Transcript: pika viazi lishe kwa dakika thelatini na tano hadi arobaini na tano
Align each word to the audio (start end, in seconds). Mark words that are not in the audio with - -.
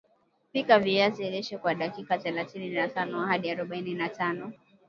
pika 0.51 0.79
viazi 0.79 1.29
lishe 1.29 1.57
kwa 1.57 1.75
dakika 1.75 2.17
thelatini 2.17 2.69
na 2.69 2.87
tano 2.87 3.25
hadi 3.25 3.51
arobaini 3.51 3.93
na 3.93 4.09
tano 4.09 4.53